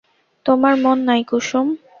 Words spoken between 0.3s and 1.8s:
তোমার মন নাই কুসুম?